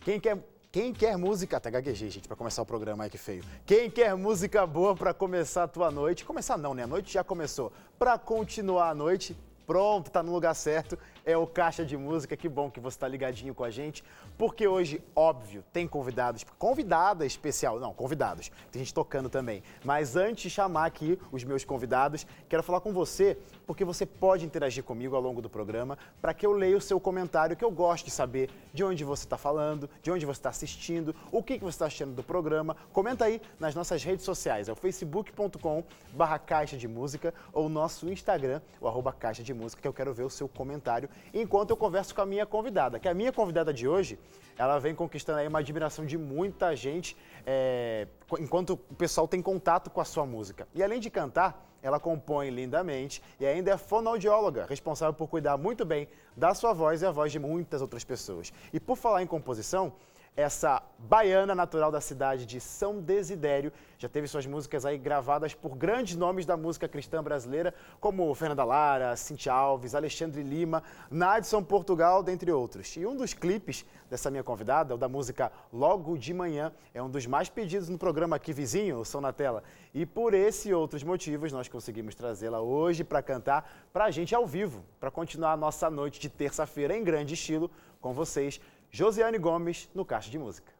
[0.00, 0.38] Quem quer,
[0.72, 1.58] quem quer música.
[1.58, 3.44] Até gaguejei, gente, para começar o programa, ai que feio.
[3.66, 6.24] Quem quer música boa para começar a tua noite?
[6.24, 6.84] Começar não, né?
[6.84, 7.72] A noite já começou.
[7.98, 9.36] Para continuar a noite,
[9.70, 12.36] pronto, tá no lugar certo é o Caixa de Música.
[12.36, 14.02] Que bom que você está ligadinho com a gente,
[14.36, 19.62] porque hoje, óbvio, tem convidados, convidada especial, não, convidados, tem gente tocando também.
[19.84, 23.36] Mas antes de chamar aqui os meus convidados, quero falar com você,
[23.66, 26.98] porque você pode interagir comigo ao longo do programa, para que eu leia o seu
[26.98, 30.50] comentário, que eu gosto de saber de onde você está falando, de onde você está
[30.50, 32.76] assistindo, o que, que você está achando do programa.
[32.92, 38.08] Comenta aí nas nossas redes sociais, é o facebook.com barra Caixa de Música ou nosso
[38.08, 41.76] Instagram, o arroba Caixa de Música, que eu quero ver o seu comentário enquanto eu
[41.76, 42.98] converso com a minha convidada.
[42.98, 44.18] Que a minha convidada de hoje,
[44.56, 48.06] ela vem conquistando aí uma admiração de muita gente, é,
[48.38, 50.68] enquanto o pessoal tem contato com a sua música.
[50.74, 55.84] E além de cantar, ela compõe lindamente e ainda é fonoaudióloga, responsável por cuidar muito
[55.84, 58.52] bem da sua voz e a voz de muitas outras pessoas.
[58.72, 59.92] E por falar em composição,
[60.36, 63.72] essa baiana natural da cidade de São Desidério.
[63.98, 68.64] Já teve suas músicas aí gravadas por grandes nomes da música cristã brasileira, como Fernanda
[68.64, 72.96] Lara, Cintia Alves, Alexandre Lima, Nadson Portugal, dentre outros.
[72.96, 77.10] E um dos clipes dessa minha convidada, o da música Logo de Manhã, é um
[77.10, 79.62] dos mais pedidos no programa aqui vizinho, o Som na Tela.
[79.92, 84.34] E por esse e outros motivos, nós conseguimos trazê-la hoje para cantar para a gente
[84.34, 87.70] ao vivo, para continuar a nossa noite de terça-feira em grande estilo
[88.00, 88.60] com vocês
[88.92, 90.72] Josiane Gomes no Caixa de Música.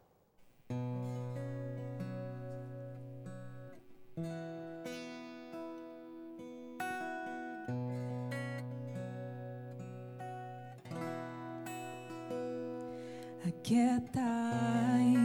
[13.47, 15.15] Aquieta aí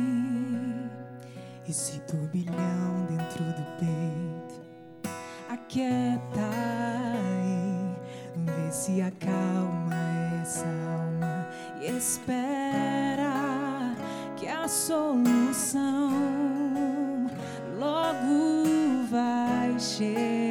[1.68, 4.62] esse turbilhão dentro do peito.
[5.48, 6.40] Aquieta
[7.20, 7.96] aí,
[8.36, 11.48] vê se acalma essa alma
[11.80, 12.75] e espera
[14.66, 16.10] a solução
[17.78, 20.45] logo vai chegar.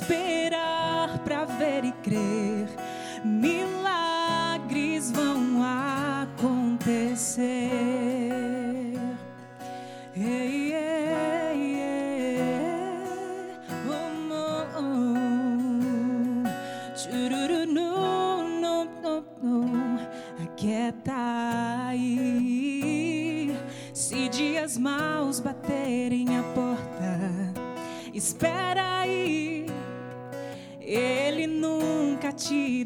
[0.00, 2.68] esperar para ver e crer.
[3.24, 3.75] mil.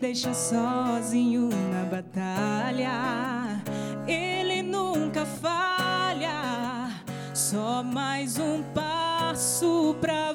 [0.00, 3.62] Deixa sozinho na batalha.
[4.08, 6.88] Ele nunca falha.
[7.34, 10.29] Só mais um passo pra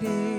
[0.00, 0.37] crer.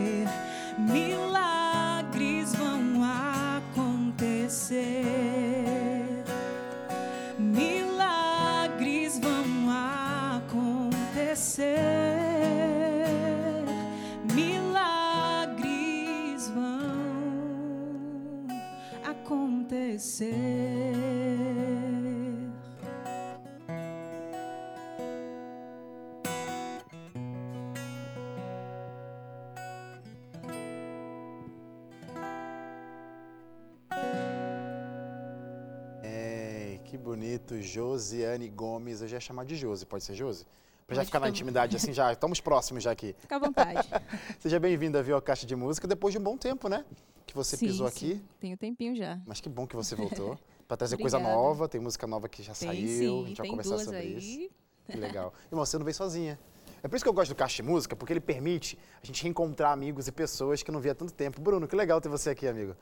[37.57, 39.01] Josiane Gomes.
[39.01, 40.45] Eu já ia chamar de Josi, pode ser Josi?
[40.85, 43.15] Pra já ficar na intimidade assim, já estamos próximos já aqui.
[43.19, 43.87] Fica à vontade.
[44.39, 46.83] Seja bem-vinda, viu, à Caixa de Música, depois de um bom tempo, né?
[47.27, 47.93] Que você Sim, pisou sim.
[47.95, 48.25] aqui.
[48.39, 49.19] Tem um tempinho já.
[49.27, 50.37] Mas que bom que você voltou.
[50.67, 53.47] Pra trazer coisa nova, tem música nova que já Tem saiu, sim, a gente vai
[53.47, 54.17] conversar sobre aí.
[54.17, 54.49] isso.
[54.87, 55.33] Que legal.
[55.51, 56.39] E você não veio sozinha.
[56.83, 59.21] É por isso que eu gosto do Caixa de Música, porque ele permite a gente
[59.23, 61.41] reencontrar amigos e pessoas que não via há tanto tempo.
[61.41, 62.75] Bruno, que legal ter você aqui, amigo.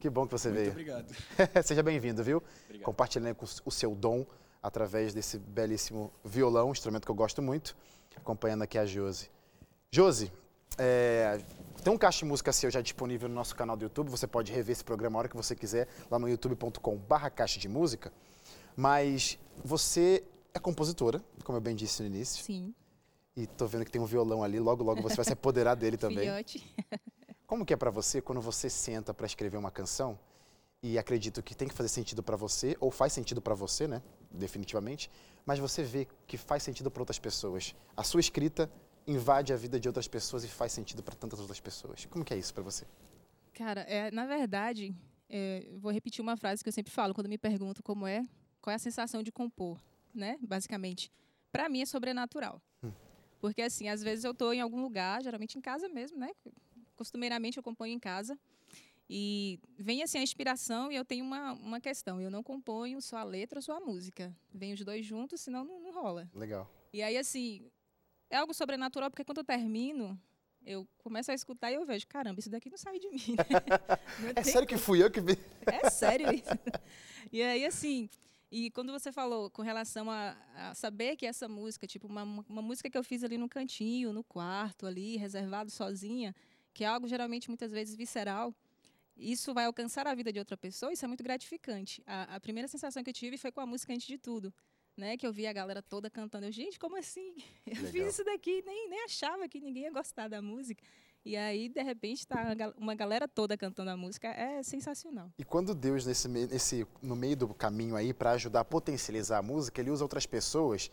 [0.00, 0.70] Que bom que você Muito veio.
[0.72, 1.14] obrigado.
[1.62, 2.42] Seja bem-vindo, viu?
[2.64, 2.84] Obrigado.
[2.86, 4.24] Compartilhando com o seu dom
[4.62, 7.76] através desse belíssimo violão, um instrumento que eu gosto muito.
[8.16, 9.30] Acompanhando aqui a Josi.
[9.92, 10.32] Josi,
[10.78, 11.38] é,
[11.84, 14.08] tem um caixa de música seu já disponível no nosso canal do YouTube.
[14.10, 17.68] Você pode rever esse programa a hora que você quiser, lá no youtube.com/barra caixa de
[17.68, 18.10] música.
[18.76, 20.24] Mas você
[20.54, 22.42] é compositora, como eu bem disse no início.
[22.42, 22.74] Sim,
[23.36, 25.96] E tô vendo que tem um violão ali, logo, logo você vai se apoderar dele
[25.98, 26.20] também.
[26.20, 26.74] filhote.
[27.50, 30.16] Como que é pra você quando você senta pra escrever uma canção
[30.80, 34.00] e acredito que tem que fazer sentido pra você ou faz sentido pra você, né?
[34.30, 35.10] Definitivamente,
[35.44, 37.74] mas você vê que faz sentido pra outras pessoas.
[37.96, 38.70] A sua escrita
[39.04, 42.06] invade a vida de outras pessoas e faz sentido pra tantas outras pessoas.
[42.06, 42.86] Como que é isso pra você?
[43.52, 44.94] Cara, é, na verdade,
[45.28, 48.22] é, eu vou repetir uma frase que eu sempre falo quando me perguntam como é,
[48.62, 49.76] qual é a sensação de compor,
[50.14, 50.38] né?
[50.40, 51.10] Basicamente,
[51.50, 52.62] Pra mim é sobrenatural.
[53.40, 56.30] Porque assim, às vezes eu tô em algum lugar, geralmente em casa mesmo, né?
[57.00, 58.38] Costumeiramente eu componho em casa.
[59.08, 62.20] E vem assim a inspiração e eu tenho uma, uma questão.
[62.20, 64.36] Eu não componho só a letra ou só a música.
[64.52, 66.30] Vem os dois juntos, senão não, não rola.
[66.34, 66.70] Legal.
[66.92, 67.70] E aí, assim,
[68.28, 70.20] é algo sobrenatural, porque quando eu termino,
[70.62, 73.34] eu começo a escutar e eu vejo, caramba, isso daqui não sai de mim.
[74.20, 74.32] né?
[74.36, 75.38] É sério que fui eu que vi?
[75.64, 76.50] é sério isso.
[77.32, 78.10] E aí, assim,
[78.50, 82.60] e quando você falou com relação a, a saber que essa música, tipo, uma, uma
[82.60, 86.34] música que eu fiz ali no cantinho, no quarto, ali, reservado sozinha,
[86.72, 88.54] que é algo geralmente muitas vezes visceral,
[89.16, 92.02] isso vai alcançar a vida de outra pessoa, isso é muito gratificante.
[92.06, 94.52] A, a primeira sensação que eu tive foi com a música Antes de Tudo.
[94.96, 96.44] Né, que eu vi a galera toda cantando.
[96.44, 97.34] Eu, gente, como assim?
[97.64, 97.92] Eu Legal.
[97.92, 100.82] fiz isso daqui, nem, nem achava que ninguém ia gostar da música.
[101.24, 104.28] E aí, de repente, tá uma galera toda cantando a música.
[104.28, 105.32] É sensacional.
[105.38, 109.42] E quando Deus, nesse, nesse, no meio do caminho aí, para ajudar a potencializar a
[109.42, 110.90] música, ele usa outras pessoas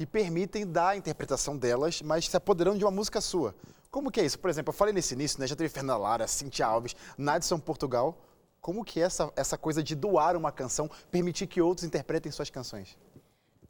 [0.00, 3.54] que permitem dar a interpretação delas, mas se apoderando de uma música sua.
[3.90, 4.38] Como que é isso?
[4.38, 5.46] Por exemplo, eu falei nesse início, né?
[5.46, 8.18] Já teve Fernanda Lara, Cintia Alves, Nadson Portugal.
[8.62, 12.48] Como que é essa, essa coisa de doar uma canção, permitir que outros interpretem suas
[12.48, 12.96] canções?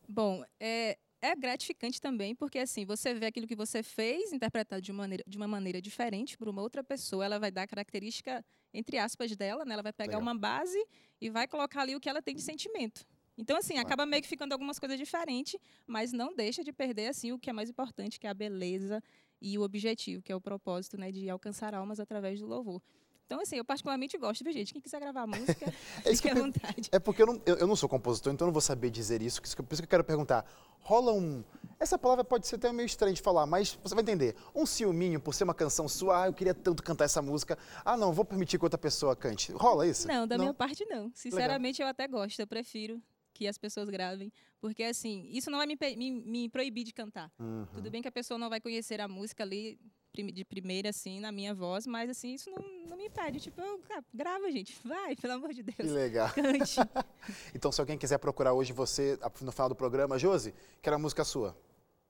[0.08, 4.92] Bom, é, é gratificante também, porque assim, você vê aquilo que você fez interpretado de
[4.92, 8.44] uma maneira, de uma maneira diferente para uma outra pessoa, ela vai dar a característica,
[8.72, 9.72] entre aspas, dela, né?
[9.72, 10.22] Ela vai pegar Legal.
[10.22, 10.80] uma base
[11.20, 13.04] e vai colocar ali o que ela tem de sentimento.
[13.40, 17.32] Então, assim, acaba meio que ficando algumas coisas diferentes, mas não deixa de perder, assim,
[17.32, 19.02] o que é mais importante, que é a beleza
[19.40, 22.82] e o objetivo, que é o propósito, né, de alcançar almas através do louvor.
[23.25, 24.75] Então, assim, eu particularmente gosto, viu, gente?
[24.75, 25.72] Quem quiser gravar música,
[26.04, 26.90] É fique à vontade.
[26.92, 29.22] É porque eu não, eu, eu não sou compositor, então eu não vou saber dizer
[29.22, 29.40] isso.
[29.40, 30.44] Por isso que eu quero perguntar.
[30.81, 31.42] Rola um.
[31.78, 34.35] Essa palavra pode ser até meio estranha de falar, mas você vai entender.
[34.54, 36.25] Um ciúminho por ser uma canção sua.
[36.25, 37.56] Ah, eu queria tanto cantar essa música.
[37.85, 39.52] Ah, não, vou permitir que outra pessoa cante.
[39.52, 40.09] Rola isso?
[40.09, 41.11] Não, da minha parte não.
[41.14, 43.00] Sinceramente, eu até gosto, eu prefiro
[43.40, 44.30] que as pessoas gravem,
[44.61, 47.32] porque assim, isso não vai me, me- me proibir de cantar.
[47.38, 47.64] Uhum.
[47.73, 49.78] Tudo bem que a pessoa não vai conhecer a música ali
[50.12, 53.40] de primeira, assim, na minha voz, mas assim, isso não, não me impede.
[53.40, 53.80] Tipo, eu,
[54.12, 55.90] grava, gente, vai, pelo amor de Que Deus.
[55.90, 56.28] legal.
[56.35, 56.76] Cante.
[57.54, 60.99] Então, se alguém quiser procurar hoje você, a- no final do programa, Josi, quero a
[60.99, 61.56] música sua.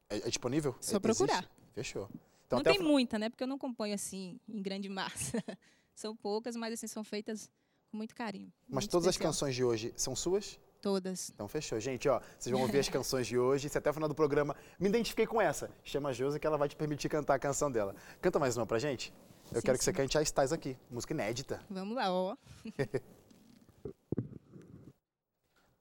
[0.09, 0.75] É, é disponível?
[0.81, 1.33] Só É- procurar.
[1.35, 1.51] existe?
[1.75, 2.09] Fechou.
[2.47, 3.29] Então, não tem fi- muita, né?
[3.31, 5.33] Porque eu não componho assim, em grande massa.
[5.95, 7.49] são poucas, mas assim, são feitas
[7.89, 8.53] com muito carinho.
[8.69, 9.33] Mas muito todas as especial.
[9.33, 10.59] canções de hoje são suas?
[10.81, 11.31] Todas.
[11.31, 11.79] Então fechou.
[11.79, 13.69] Gente, ó, vocês vão ouvir as canções de hoje.
[13.69, 16.57] Se até o final do programa me identifiquei com essa, chama a Josi que ela
[16.57, 17.95] vai te permitir cantar a canção dela.
[18.21, 19.13] Canta mais uma pra gente?
[19.53, 21.61] Eu Sim, quero que você cante a Estás Aqui, música inédita.
[21.69, 22.37] Vamos lá, ó.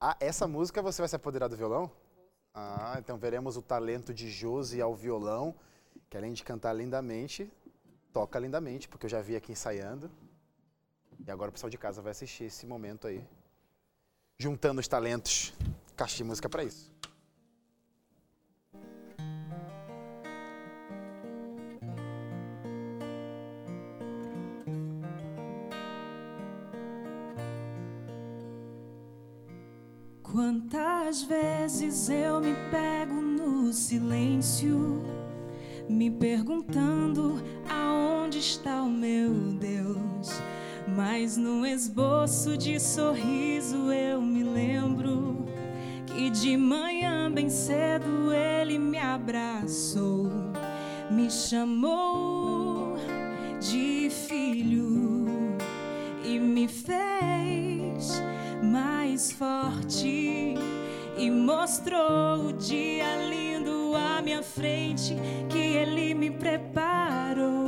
[0.02, 1.92] Ah, essa música você vai se apoderar do violão?
[2.54, 5.54] Ah, então veremos o talento de Josi ao violão,
[6.10, 7.52] que além de cantar lindamente,
[8.14, 10.10] toca lindamente, porque eu já vi aqui ensaiando.
[11.28, 13.22] E agora o pessoal de casa vai assistir esse momento aí.
[14.42, 15.54] Juntando os talentos.
[15.98, 16.90] Caixa de música pra isso.
[30.24, 35.04] Quantas vezes eu me pego no silêncio,
[35.90, 40.30] me perguntando aonde está o meu Deus.
[40.96, 45.46] Mas num esboço de sorriso eu me lembro
[46.06, 50.30] que de manhã bem cedo ele me abraçou,
[51.10, 52.96] me chamou
[53.60, 55.58] de filho
[56.24, 58.22] e me fez
[58.64, 60.56] mais forte
[61.18, 65.16] e mostrou o dia lindo à minha frente
[65.50, 67.68] que ele me preparou.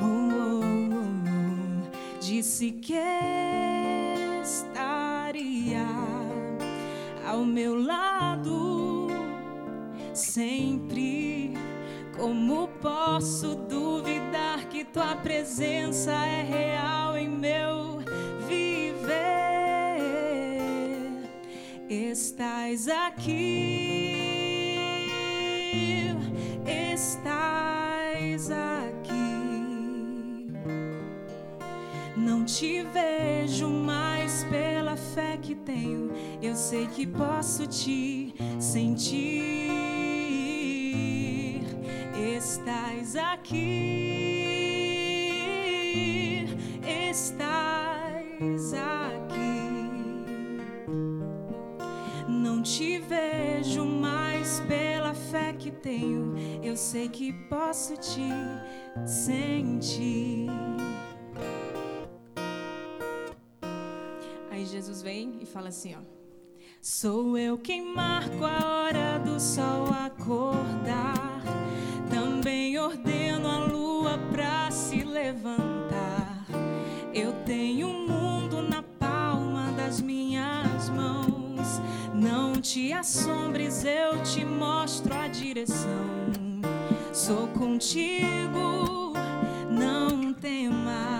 [0.00, 3.77] Oh, oh, oh, Disse que
[5.38, 5.86] estaria
[7.26, 9.06] ao meu lado
[10.12, 11.54] sempre.
[12.16, 17.98] Como posso duvidar que tua presença é real em meu
[21.88, 24.14] Estás aqui,
[26.66, 29.18] estás aqui.
[32.16, 34.07] Não te vejo mais
[35.68, 36.10] tenho,
[36.40, 39.68] eu sei que posso te sentir.
[42.36, 44.06] Estás aqui,
[47.10, 49.08] estás aqui.
[52.62, 58.28] te vejo mais pela fé que tenho, eu sei que posso te
[59.06, 60.48] sentir.
[64.78, 65.98] Jesus vem e fala assim, ó:
[66.80, 71.42] Sou eu quem marco a hora do sol acordar.
[72.08, 76.46] Também ordeno a lua para se levantar.
[77.12, 81.80] Eu tenho um mundo na palma das minhas mãos.
[82.14, 86.06] Não te assombres, eu te mostro a direção.
[87.12, 89.12] Sou contigo,
[89.68, 91.17] não temas,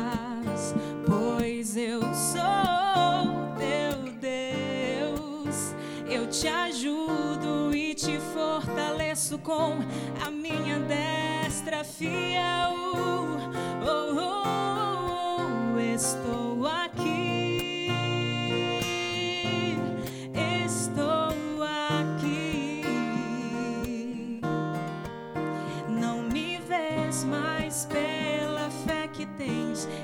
[9.49, 9.79] com
[10.27, 12.75] a minha destra fiel.
[12.95, 13.39] Oh,
[13.83, 17.49] oh, oh, oh estou aqui.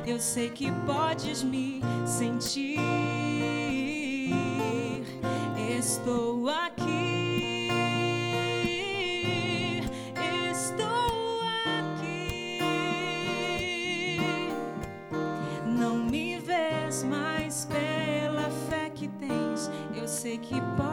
[0.07, 2.79] eu sei que podes me sentir.
[5.77, 6.84] Estou aqui.
[20.45, 20.84] Eu sei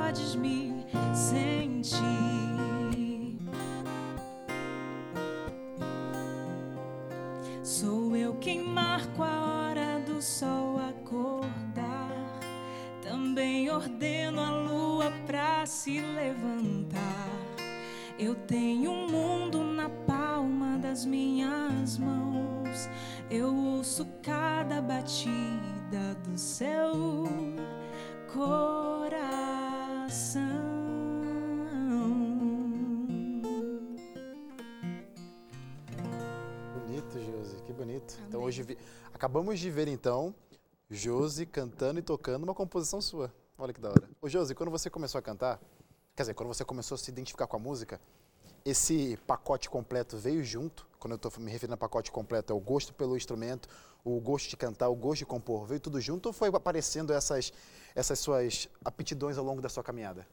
[39.21, 40.33] acabamos de ver então
[40.89, 43.31] Josi cantando e tocando uma composição sua.
[43.55, 44.09] Olha que da hora.
[44.19, 45.61] Ô Josi, quando você começou a cantar,
[46.15, 48.01] quer dizer, quando você começou a se identificar com a música,
[48.65, 50.87] esse pacote completo veio junto.
[50.97, 53.69] Quando eu estou me referindo a pacote completo, é o gosto pelo instrumento,
[54.03, 55.67] o gosto de cantar, o gosto de compor.
[55.67, 57.53] Veio tudo junto ou foi aparecendo essas,
[57.93, 60.27] essas suas aptidões ao longo da sua caminhada?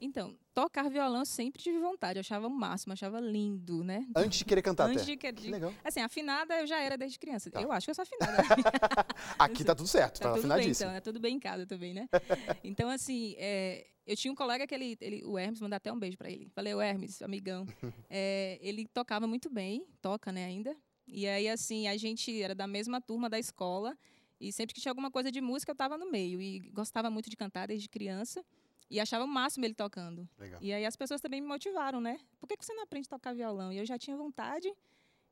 [0.00, 4.04] Então, tocar violão sempre tive vontade, eu achava o máximo, achava lindo, né?
[4.16, 5.12] Antes de querer cantar Antes até.
[5.12, 5.36] de querer.
[5.36, 5.72] Que legal.
[5.84, 7.48] Assim, afinada eu já era desde criança.
[7.48, 7.62] Tá.
[7.62, 8.42] Eu acho que eu sou afinada.
[9.38, 11.94] Aqui tá tudo certo, tá, tá tudo bem, então, é tudo bem em casa também,
[11.94, 12.08] né?
[12.64, 15.98] então, assim, é, eu tinha um colega que ele, ele, o Hermes, mandar até um
[15.98, 16.50] beijo para ele.
[16.52, 17.64] Falei, o Hermes, amigão.
[18.10, 20.74] É, ele tocava muito bem, toca, né, ainda.
[21.06, 23.96] E aí, assim, a gente era da mesma turma da escola.
[24.40, 26.40] E sempre que tinha alguma coisa de música, eu estava no meio.
[26.40, 28.44] E gostava muito de cantar desde criança.
[28.90, 30.28] E achava o máximo ele tocando.
[30.38, 30.60] Legal.
[30.62, 32.18] E aí as pessoas também me motivaram, né?
[32.38, 33.72] Por que você não aprende a tocar violão?
[33.72, 34.72] E eu já tinha vontade.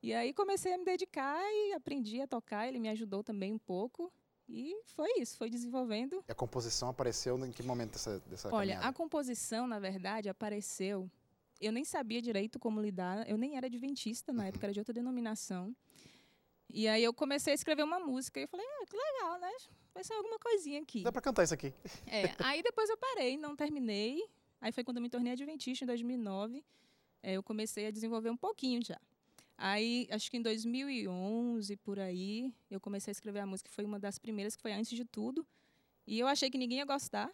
[0.03, 2.69] E aí comecei a me dedicar e aprendi a tocar.
[2.69, 4.13] Ele me ajudou também um pouco.
[4.49, 6.23] E foi isso, foi desenvolvendo.
[6.29, 8.89] E a composição apareceu em que momento dessa, dessa Olha, caminhada?
[8.89, 11.11] a composição, na verdade, apareceu.
[11.61, 13.29] Eu nem sabia direito como lidar.
[13.29, 14.49] Eu nem era adventista na uhum.
[14.49, 15.75] época, era de outra denominação.
[16.69, 19.51] E aí eu comecei a escrever uma música e eu falei, ah, que legal, né?
[19.95, 21.03] Vai ser alguma coisinha aqui.
[21.03, 21.73] Dá pra cantar isso aqui.
[22.07, 24.29] É, aí depois eu parei, não terminei.
[24.61, 26.65] Aí foi quando eu me tornei adventista, em 2009.
[27.23, 29.01] É, eu comecei a desenvolver um pouquinho já.
[29.59, 33.85] Aí, acho que em 2011, por aí, eu comecei a escrever a música, que foi
[33.85, 35.47] uma das primeiras, que foi antes de tudo.
[36.07, 37.33] E eu achei que ninguém ia gostar.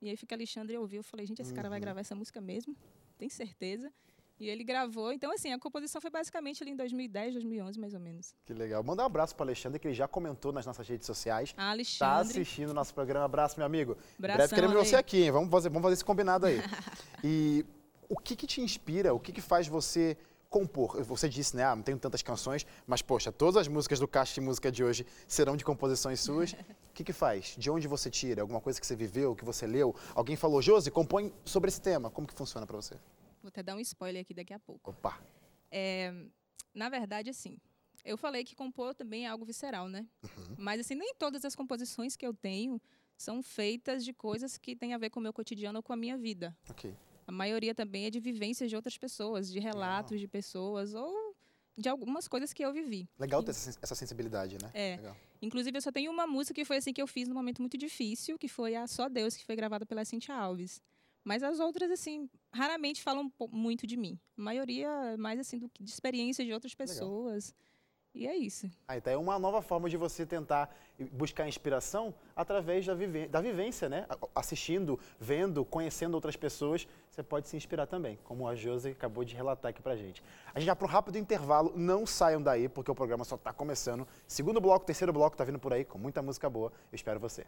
[0.00, 1.82] E aí fica Alexandre ouviu, eu falei, gente, esse cara vai uhum.
[1.82, 2.76] gravar essa música mesmo?
[3.18, 3.92] Tem certeza?
[4.38, 5.12] E ele gravou.
[5.12, 8.34] Então, assim, a composição foi basicamente ali em 2010, 2011, mais ou menos.
[8.44, 8.82] Que legal.
[8.82, 11.54] Mandar um abraço para Alexandre, que ele já comentou nas nossas redes sociais.
[11.56, 12.14] Ah, Alexandre.
[12.14, 13.24] Tá assistindo o nosso programa.
[13.24, 13.96] Abraço, meu amigo.
[14.18, 14.86] Abração, Breve queremos Ale.
[14.86, 15.30] você aqui, hein?
[15.30, 16.60] Vamos fazer, vamos fazer esse combinado aí.
[17.22, 17.64] e
[18.08, 20.16] o que, que te inspira, o que, que faz você
[20.50, 21.02] compor?
[21.04, 21.64] Você disse, né?
[21.64, 24.82] Ah, não tenho tantas canções, mas, poxa, todas as músicas do Caixa de Música de
[24.82, 26.54] hoje serão de composições suas.
[26.84, 27.56] O que, que faz?
[27.58, 28.40] De onde você tira?
[28.40, 29.96] Alguma coisa que você viveu, que você leu?
[30.14, 32.08] Alguém falou, Josi, compõe sobre esse tema.
[32.08, 32.94] Como que funciona para você?
[33.44, 34.90] Vou até dar um spoiler aqui daqui a pouco.
[34.90, 35.22] Opa!
[35.70, 36.10] É,
[36.72, 37.58] na verdade, assim,
[38.02, 40.06] eu falei que compor também é algo visceral, né?
[40.22, 40.54] Uhum.
[40.56, 42.80] Mas, assim, nem todas as composições que eu tenho
[43.18, 45.96] são feitas de coisas que têm a ver com o meu cotidiano ou com a
[45.96, 46.56] minha vida.
[46.70, 46.96] Ok.
[47.26, 51.36] A maioria também é de vivências de outras pessoas, de relatos de pessoas ou
[51.76, 53.06] de algumas coisas que eu vivi.
[53.18, 54.70] Legal ter essa, essa sensibilidade, né?
[54.72, 54.96] É.
[54.96, 55.16] Legal.
[55.42, 57.76] Inclusive, eu só tenho uma música que foi assim que eu fiz num momento muito
[57.76, 60.80] difícil, que foi a Só Deus, que foi gravada pela Cintia Alves.
[61.24, 64.18] Mas as outras, assim, raramente falam muito de mim.
[64.36, 67.54] A maioria é mais, assim, do que de experiência de outras pessoas.
[68.14, 68.70] E é isso.
[68.86, 70.72] Ah, então é uma nova forma de você tentar
[71.10, 74.06] buscar inspiração através da, vive- da vivência, né?
[74.32, 79.34] Assistindo, vendo, conhecendo outras pessoas, você pode se inspirar também, como a Josi acabou de
[79.34, 80.22] relatar aqui pra gente.
[80.54, 83.52] A gente vai para um rápido intervalo, não saiam daí, porque o programa só está
[83.52, 84.06] começando.
[84.28, 86.70] Segundo bloco, terceiro bloco tá vindo por aí, com muita música boa.
[86.92, 87.44] Eu espero você.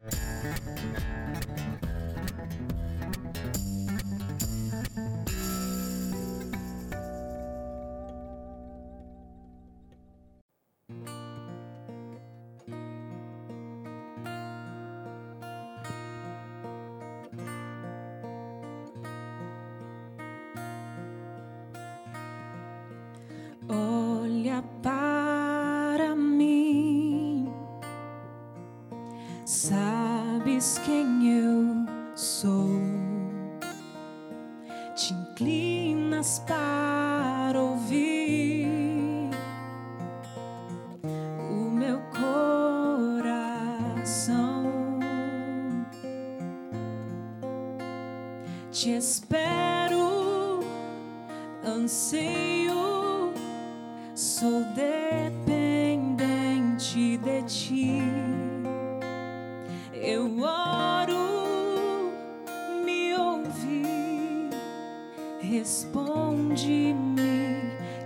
[0.00, 1.85] Olha
[57.46, 58.02] ti.
[59.94, 62.12] Eu oro,
[62.84, 64.50] me ouvi,
[65.40, 67.22] responde-me,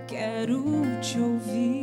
[0.07, 0.63] quero
[1.01, 1.80] te ouvir.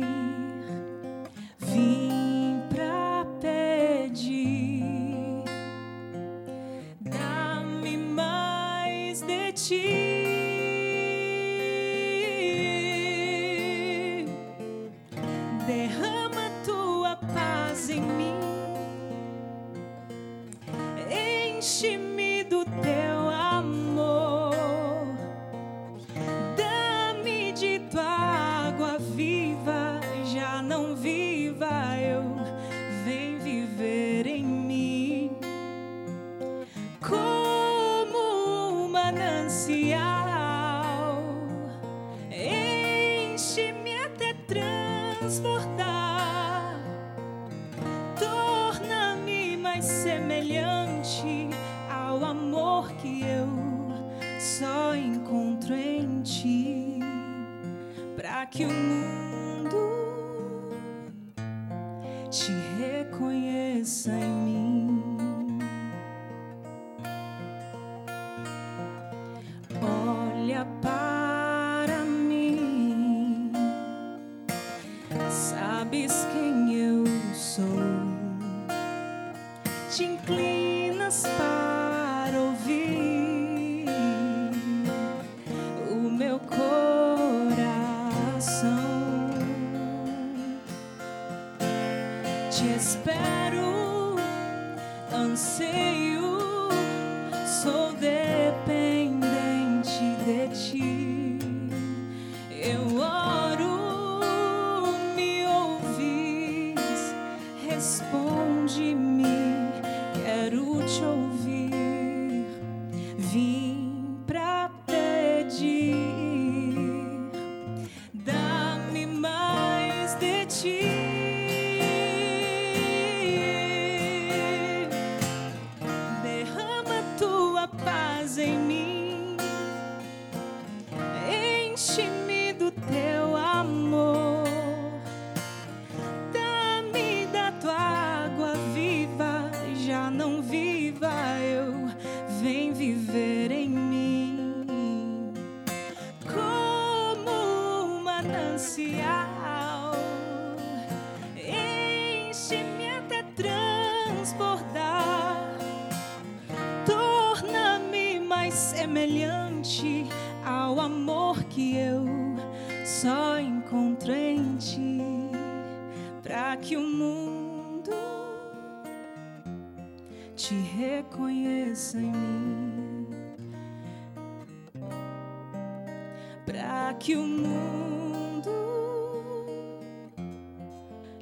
[92.89, 93.28] Te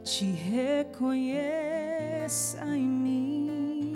[0.07, 1.85] te reconheça
[2.65, 3.93] em mim.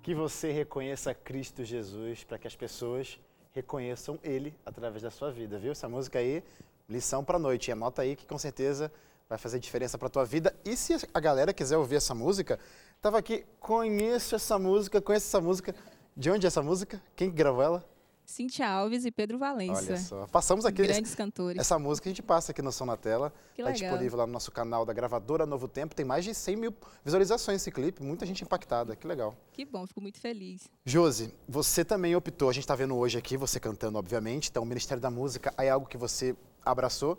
[0.00, 3.18] Que você reconheça Cristo Jesus para que as pessoas
[3.52, 5.72] reconheçam Ele através da sua vida, viu?
[5.72, 6.44] Essa música aí,
[6.88, 7.72] lição para noite.
[7.72, 8.92] Anota aí que com certeza
[9.28, 10.54] vai fazer diferença para tua vida.
[10.64, 12.56] E se a galera quiser ouvir essa música,
[13.02, 15.74] tava aqui, conheço essa música, conheço essa música.
[16.18, 17.00] De onde é essa música?
[17.14, 17.88] Quem gravou ela?
[18.26, 19.84] Cintia Alves e Pedro Valença.
[19.86, 20.26] Olha só.
[20.26, 20.82] Passamos aqui.
[20.82, 21.60] Grandes cantores.
[21.60, 23.32] Essa música a gente passa aqui no Som na Tela.
[23.54, 25.94] Que Está disponível lá no nosso canal da gravadora Novo Tempo.
[25.94, 28.02] Tem mais de 100 mil visualizações esse clipe.
[28.02, 28.96] Muita gente impactada.
[28.96, 29.36] Que legal.
[29.52, 30.68] Que bom, fico muito feliz.
[30.84, 34.66] Josi, você também optou, a gente está vendo hoje aqui, você cantando, obviamente, então o
[34.66, 37.16] Ministério da Música é algo que você abraçou,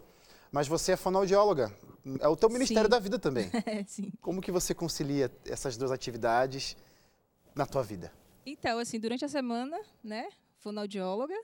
[0.52, 1.74] mas você é fonoaudióloga,
[2.20, 2.90] é o teu Ministério Sim.
[2.90, 3.50] da Vida também.
[3.66, 4.12] É, sim.
[4.22, 6.76] Como que você concilia essas duas atividades
[7.56, 8.12] na tua vida?
[8.52, 11.36] Então, assim, durante a semana, né, fonoaudióloga.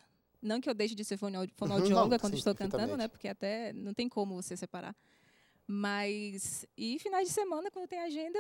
[0.41, 3.07] Não que eu deixe de ser Uhum, não, fonoaudióloga quando sim, estou cantando, né?
[3.07, 4.95] Porque até não tem como você separar.
[5.67, 6.65] Mas.
[6.77, 8.37] E finais de semana, quando tem agenda,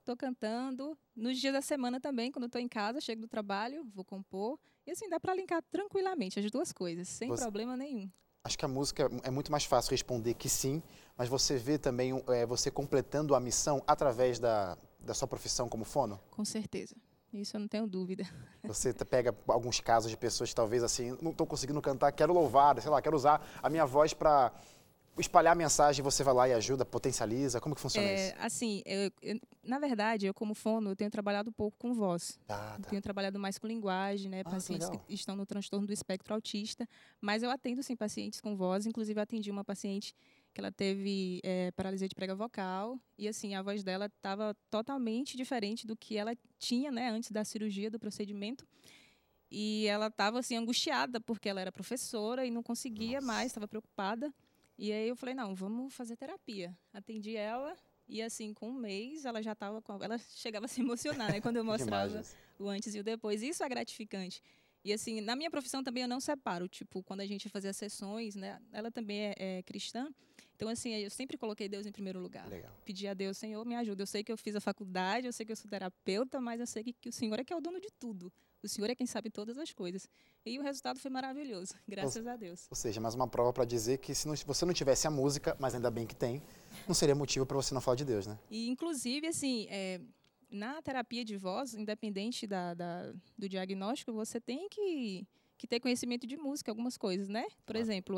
[0.00, 0.96] estou cantando.
[1.14, 4.58] Nos dias da semana também, quando estou em casa, chego do trabalho, vou compor.
[4.86, 8.10] E assim, dá para linkar tranquilamente as duas coisas, sem Você- problema nenhum.
[8.44, 10.82] Acho que a música é muito mais fácil responder que sim,
[11.16, 15.84] mas você vê também é, você completando a missão através da, da sua profissão como
[15.84, 16.18] fono?
[16.30, 16.96] Com certeza.
[17.32, 18.24] Isso eu não tenho dúvida.
[18.64, 22.80] Você pega alguns casos de pessoas que talvez assim, não estou conseguindo cantar, quero louvar,
[22.80, 24.52] sei lá, quero usar a minha voz para
[25.18, 27.60] espalhar a mensagem, você vai lá e ajuda, potencializa.
[27.60, 28.34] Como que funciona É, isso?
[28.38, 32.38] assim, eu- eu- na verdade, eu como fono, eu tenho trabalhado pouco com voz.
[32.46, 32.88] Tá, tá.
[32.88, 34.40] Tenho trabalhado mais com linguagem, né?
[34.44, 35.04] Ah, pacientes legal.
[35.06, 36.88] que estão no transtorno do espectro autista.
[37.20, 38.86] Mas eu atendo, sim, pacientes com voz.
[38.86, 40.14] Inclusive, eu atendi uma paciente
[40.52, 42.98] que ela teve eh, paralisia de prega vocal.
[43.18, 47.10] E, assim, a voz dela estava totalmente diferente do que ela tinha, né?
[47.10, 48.66] Antes da cirurgia, do procedimento.
[49.50, 53.26] E ela estava, assim, angustiada, porque ela era professora e não conseguia Nossa.
[53.26, 54.32] mais, estava preocupada.
[54.78, 56.76] E aí eu falei, não, vamos fazer terapia.
[56.92, 57.76] Atendi ela
[58.08, 60.02] e, assim, com um mês, ela já estava com...
[60.02, 61.40] Ela chegava a se emocionar, né?
[61.40, 62.22] Quando eu mostrava
[62.58, 63.42] o antes e o depois.
[63.42, 64.42] Isso é gratificante.
[64.84, 66.68] E assim, na minha profissão também eu não separo.
[66.68, 68.60] Tipo, quando a gente fazia sessões, né?
[68.72, 70.12] Ela também é, é cristã.
[70.56, 72.48] Então, assim, eu sempre coloquei Deus em primeiro lugar.
[72.48, 72.70] Legal.
[72.84, 74.02] Pedi a Deus, Senhor, me ajuda.
[74.02, 76.66] Eu sei que eu fiz a faculdade, eu sei que eu sou terapeuta, mas eu
[76.66, 78.32] sei que, que o Senhor é que é o dono de tudo.
[78.62, 80.08] O Senhor é quem sabe todas as coisas.
[80.46, 82.66] E o resultado foi maravilhoso, graças a Deus.
[82.70, 85.56] Ou seja, mais uma prova para dizer que se não- você não tivesse a música,
[85.58, 86.40] mas ainda bem que tem,
[86.86, 88.38] não seria motivo para você não falar de Deus, né?
[88.48, 90.00] E, inclusive, assim, é,
[90.48, 95.26] na terapia de voz, independente da, da- do diagnóstico, você tem que,
[95.62, 97.46] que ter conhecimento de música, algumas coisas, né?
[97.64, 98.16] Por exemplo,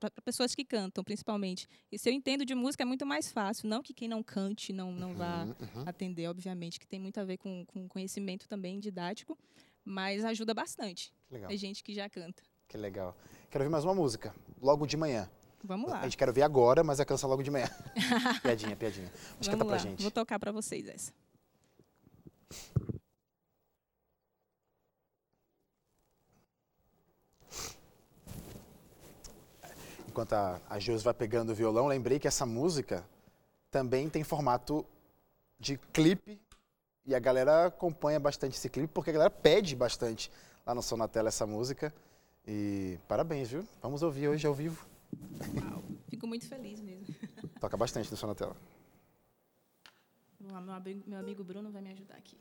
[0.00, 1.68] para pessoas que cantam, principalmente.
[1.92, 3.68] E se eu entendo de música, é muito mais fácil.
[3.68, 5.84] Não que quem não cante não, não vá Uhum, uhum.
[5.86, 9.38] atender, obviamente, que tem muito a ver com, com conhecimento também didático,
[9.84, 11.12] mas ajuda bastante.
[11.30, 11.48] Legal.
[11.48, 12.42] Tem gente que já canta.
[12.66, 13.16] Que legal.
[13.48, 15.30] Quero ouvir mais uma música, logo de manhã.
[15.62, 16.00] Vamos lá.
[16.00, 17.68] A gente quer ouvir agora, mas é canção logo de manhã.
[18.42, 19.12] piadinha, piadinha.
[19.38, 19.78] Mas canta Vamos pra lá.
[19.78, 20.02] gente.
[20.02, 21.12] Vou tocar para vocês essa.
[30.16, 33.06] Enquanto a, a vai pegando o violão, lembrei que essa música
[33.70, 34.82] também tem formato
[35.60, 36.40] de clipe
[37.04, 40.32] e a galera acompanha bastante esse clipe porque a galera pede bastante
[40.64, 41.92] lá no Som na Tela essa música.
[42.46, 43.68] E parabéns, viu?
[43.82, 44.86] Vamos ouvir hoje ao vivo.
[46.08, 47.14] Fico muito feliz mesmo.
[47.60, 48.56] Toca bastante no Som na Tela.
[50.40, 52.38] Vamos lá, meu amigo, meu amigo Bruno vai me ajudar aqui.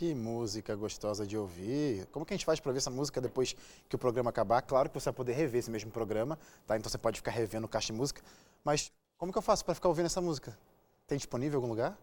[0.00, 2.06] Que música gostosa de ouvir.
[2.06, 3.54] Como que a gente faz para ver essa música depois
[3.86, 4.62] que o programa acabar?
[4.62, 6.74] Claro que você vai poder rever esse mesmo programa, tá?
[6.74, 8.22] Então você pode ficar revendo o Caixa de Música.
[8.64, 10.58] Mas como que eu faço para ficar ouvindo essa música?
[11.06, 11.98] Tem disponível em algum lugar?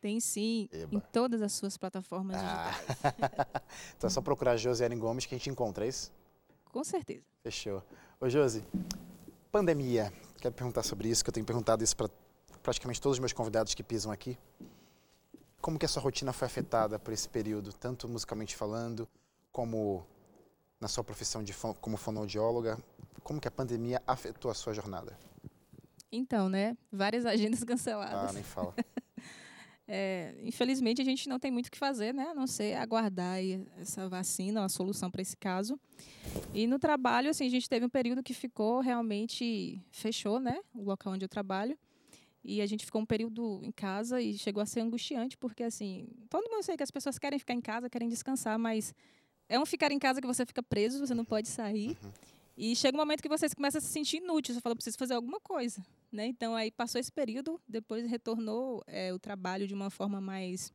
[0.00, 0.96] Tem sim, Eba.
[0.96, 3.04] em todas as suas plataformas digitais.
[3.04, 3.62] Ah.
[3.98, 6.10] então é só procurar Josiane Gomes que a gente encontra, é isso?
[6.72, 7.26] Com certeza.
[7.42, 7.82] Fechou.
[8.18, 8.64] Ô, Josi,
[9.50, 10.10] pandemia.
[10.40, 12.08] Quero perguntar sobre isso, que eu tenho perguntado isso para
[12.62, 14.38] praticamente todos os meus convidados que pisam aqui.
[15.62, 19.08] Como que a sua rotina foi afetada por esse período, tanto musicalmente falando,
[19.52, 20.04] como
[20.80, 22.76] na sua profissão de como fonoaudióloga?
[23.22, 25.16] Como que a pandemia afetou a sua jornada?
[26.10, 26.76] Então, né?
[26.90, 28.34] Várias agendas Ah, canceladas.
[28.34, 28.74] nem fala.
[29.94, 32.28] É, infelizmente, a gente não tem muito o que fazer, né?
[32.28, 33.38] A não ser aguardar
[33.76, 35.78] essa vacina, uma solução para esse caso.
[36.54, 40.60] E no trabalho, assim, a gente teve um período que ficou realmente fechou, né?
[40.72, 41.76] O local onde eu trabalho.
[42.44, 46.08] E a gente ficou um período em casa e chegou a ser angustiante, porque assim,
[46.28, 48.92] todo mundo sei que as pessoas querem ficar em casa, querem descansar, mas
[49.48, 51.96] é um ficar em casa que você fica preso, você não pode sair.
[52.56, 55.14] E chega um momento que você começa a se sentir inútil, você fala, preciso fazer
[55.14, 56.26] alguma coisa, né?
[56.26, 60.72] Então aí passou esse período, depois retornou é, o trabalho de uma forma mais,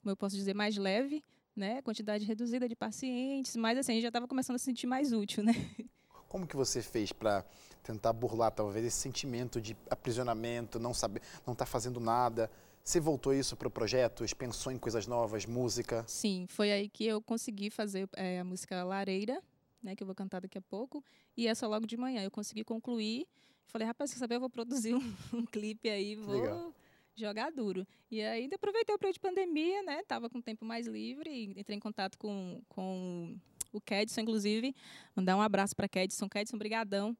[0.00, 1.24] como eu posso dizer, mais leve,
[1.56, 1.82] né?
[1.82, 5.12] Quantidade reduzida de pacientes, mas assim, a gente já estava começando a se sentir mais
[5.12, 5.52] útil, né?
[6.28, 7.44] Como que você fez para
[7.82, 12.50] tentar burlar talvez esse sentimento de aprisionamento, não saber, não estar fazendo nada?
[12.84, 14.24] Você voltou isso para o projeto?
[14.36, 16.04] Pensou em coisas novas, música?
[16.06, 19.42] Sim, foi aí que eu consegui fazer é, a música Lareira,
[19.82, 21.04] né, que eu vou cantar daqui a pouco,
[21.36, 22.22] e essa logo de manhã.
[22.22, 23.26] Eu consegui concluir.
[23.66, 24.36] Falei, rapaz, quer saber?
[24.36, 26.74] Eu vou produzir um, um clipe aí, vou legal.
[27.14, 27.86] jogar duro.
[28.10, 30.02] E aí ainda aproveitei o período de pandemia, né?
[30.04, 33.36] Tava com tempo mais livre, entrei em contato com, com
[33.72, 34.74] o Kedson, inclusive.
[35.14, 36.28] Mandar um abraço para Kedson.
[36.28, 37.16] Kedson, brigadão.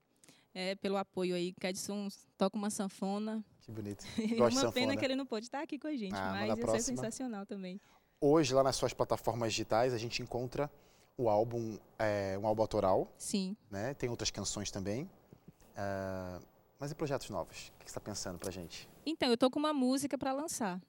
[0.54, 1.52] é, pelo apoio aí.
[1.54, 3.44] Cadson toca uma sanfona.
[3.60, 4.04] Que bonito.
[4.50, 6.78] Uma pena que ele não pôde estar aqui com a gente, ah, mas isso é
[6.80, 7.78] sensacional também.
[8.18, 10.70] Hoje, lá nas suas plataformas digitais, a gente encontra
[11.18, 13.12] o álbum, é, um álbum autoral.
[13.18, 13.54] Sim.
[13.70, 13.92] Né?
[13.94, 15.04] Tem outras canções também.
[15.74, 16.42] Uh,
[16.78, 17.68] mas e projetos novos?
[17.68, 18.88] O que você está pensando pra gente?
[19.04, 20.80] Então, eu tô com uma música para lançar,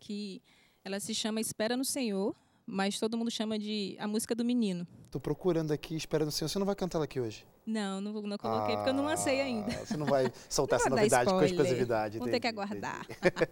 [0.00, 0.42] que
[0.84, 2.34] ela se chama Espera no Senhor,
[2.66, 4.86] mas todo mundo chama de a música do menino.
[5.10, 6.48] Tô procurando aqui Espera no Senhor.
[6.48, 7.46] Você não vai cantar ela aqui hoje?
[7.64, 9.70] Não, não, não coloquei ah, porque eu não lancei ainda.
[9.72, 12.18] Você não vai soltar essa novidade com exclusividade.
[12.18, 13.06] Vamos ter que aguardar.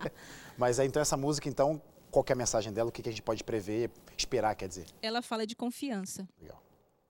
[0.59, 2.89] mas é, então essa música, então, qual é a mensagem dela?
[2.89, 4.87] O que, que a gente pode prever, esperar, quer dizer?
[5.01, 6.29] Ela fala de confiança.
[6.41, 6.63] Legal.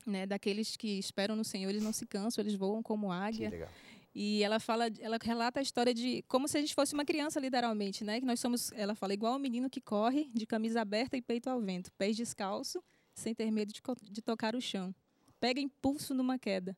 [0.06, 3.48] Né, daqueles que esperam no Senhor, eles não se cansam, eles voam como águia.
[3.48, 3.70] Que legal.
[4.14, 7.40] E ela fala, ela relata a história de como se a gente fosse uma criança
[7.40, 8.20] literalmente, né?
[8.20, 11.50] Que nós somos, ela fala igual um menino que corre de camisa aberta e peito
[11.50, 14.94] ao vento, pés descalço, sem ter medo de, de tocar o chão.
[15.40, 16.76] Pega impulso numa queda,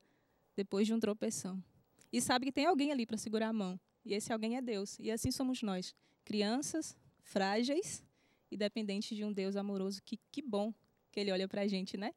[0.57, 1.62] depois de um tropeção.
[2.11, 3.79] E sabe que tem alguém ali para segurar a mão.
[4.03, 4.99] E esse alguém é Deus.
[4.99, 5.94] E assim somos nós,
[6.25, 8.03] crianças frágeis
[8.51, 10.01] e dependentes de um Deus amoroso.
[10.03, 10.72] Que que bom
[11.12, 12.14] que ele olha para a gente, né?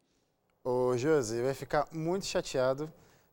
[0.63, 2.91] Ô, Josi, vai ficar muito chateado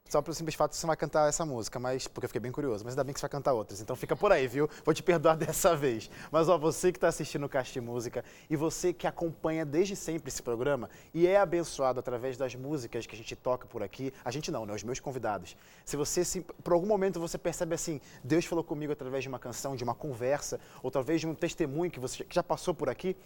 [0.09, 2.53] só pelo simples fato que você vai cantar essa música, mas porque eu fiquei bem
[2.53, 2.85] curioso.
[2.85, 3.81] Mas ainda bem que você vai cantar outras.
[3.81, 4.69] Então fica por aí, viu?
[4.85, 6.11] Vou te perdoar dessa vez.
[6.31, 10.29] Mas ó, você que está assistindo o de Música e você que acompanha desde sempre
[10.29, 14.31] esse programa e é abençoado através das músicas que a gente toca por aqui, a
[14.31, 14.75] gente não, né?
[14.75, 15.57] Os meus convidados.
[15.85, 19.38] Se você, se, por algum momento, você percebe assim, Deus falou comigo através de uma
[19.38, 23.16] canção, de uma conversa, ou talvez de um testemunho que você já passou por aqui,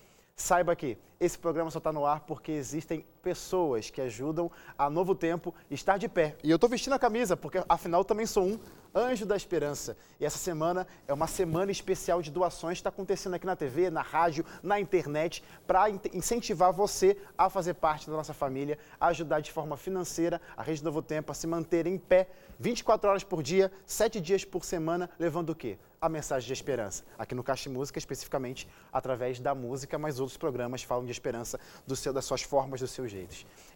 [0.41, 5.15] Saiba que esse programa só está no ar porque existem pessoas que ajudam a Novo
[5.15, 6.37] Tempo estar de pé.
[6.43, 8.59] E eu estou vestindo a camisa porque, afinal, também sou um
[8.95, 9.97] Anjo da Esperança.
[10.19, 14.03] E essa semana é uma semana especial de doações está acontecendo aqui na TV, na
[14.03, 19.53] rádio, na internet, para incentivar você a fazer parte da nossa família, a ajudar de
[19.53, 22.29] forma financeira a Rede Novo Tempo a se manter em pé
[22.59, 25.79] 24 horas por dia, 7 dias por semana, levando o quê?
[26.01, 27.05] A mensagem de esperança.
[27.19, 31.95] Aqui no Caixa Música, especificamente através da música, mas outros programas falam de esperança do
[31.95, 33.10] seu, das suas formas, dos seus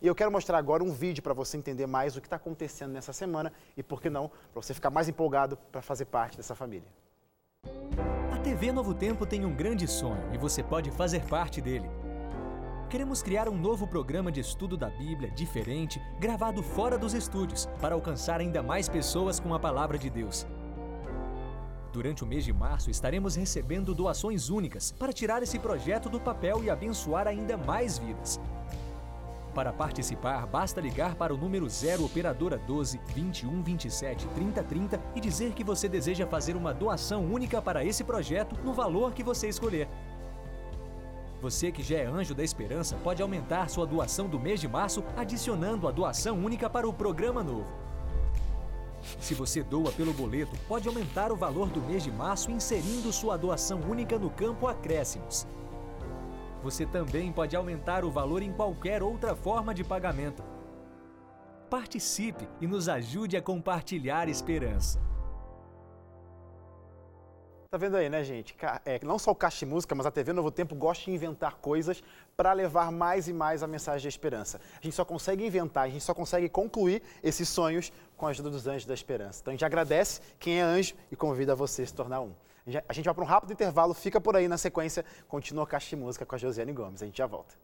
[0.00, 2.92] E eu quero mostrar agora um vídeo para você entender mais o que está acontecendo
[2.92, 6.54] nessa semana e, por que não, para você ficar mais empolgado para fazer parte dessa
[6.54, 6.88] família.
[8.32, 11.88] A TV Novo Tempo tem um grande sonho e você pode fazer parte dele.
[12.90, 17.94] Queremos criar um novo programa de estudo da Bíblia diferente, gravado fora dos estúdios, para
[17.94, 20.46] alcançar ainda mais pessoas com a palavra de Deus.
[21.92, 26.62] Durante o mês de março, estaremos recebendo doações únicas para tirar esse projeto do papel
[26.62, 28.40] e abençoar ainda mais vidas.
[29.54, 35.20] Para participar, basta ligar para o número 0 Operadora 12 21 27 30 30 e
[35.20, 39.48] dizer que você deseja fazer uma doação única para esse projeto no valor que você
[39.48, 39.88] escolher.
[41.40, 45.04] Você que já é anjo da esperança pode aumentar sua doação do mês de março
[45.16, 47.66] adicionando a doação única para o programa novo.
[49.20, 53.36] Se você doa pelo boleto, pode aumentar o valor do mês de março inserindo sua
[53.36, 55.46] doação única no campo Acréscimos.
[56.64, 60.42] Você também pode aumentar o valor em qualquer outra forma de pagamento.
[61.68, 64.98] Participe e nos ajude a compartilhar esperança.
[67.70, 68.56] Tá vendo aí, né, gente?
[68.86, 72.02] É, não só o Caixa Música, mas a TV Novo Tempo gosta de inventar coisas
[72.34, 74.58] para levar mais e mais a mensagem de esperança.
[74.80, 78.48] A gente só consegue inventar, a gente só consegue concluir esses sonhos com a ajuda
[78.48, 79.40] dos anjos da esperança.
[79.42, 82.32] Então a gente agradece quem é anjo e convida você a se tornar um.
[82.88, 85.96] A gente vai para um rápido intervalo, fica por aí na sequência, continua Caixa de
[85.96, 87.02] Música com a Josiane Gomes.
[87.02, 87.54] A gente já volta.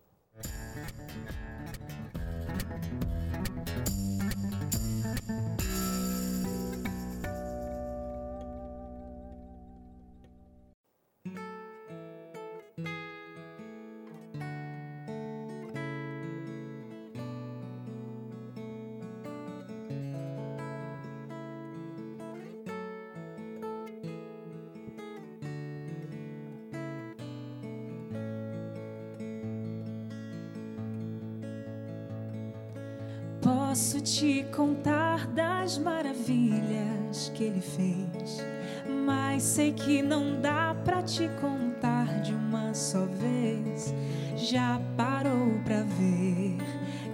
[39.50, 43.92] Sei que não dá para te contar de uma só vez.
[44.36, 46.56] Já parou para ver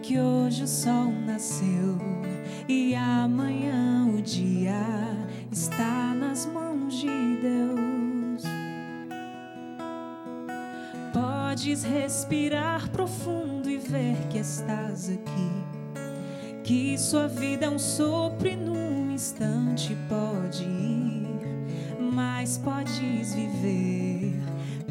[0.02, 1.96] que hoje o sol nasceu
[2.68, 4.82] e amanhã o dia
[5.50, 7.06] está nas mãos de
[7.40, 8.42] Deus.
[11.14, 15.76] Podes respirar profundo e ver que estás aqui
[16.66, 21.35] que sua vida é um sopro e num instante pode ir,
[22.16, 24.32] mas podes viver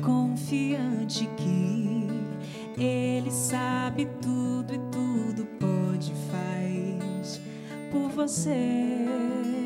[0.03, 2.07] confiante que
[2.79, 7.41] Ele sabe tudo e tudo pode faz
[7.91, 9.64] por você.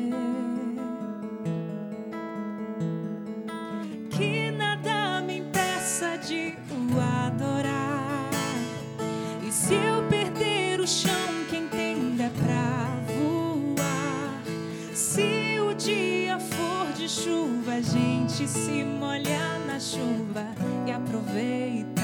[18.46, 20.46] Se molha na chuva
[20.86, 21.99] e aproveita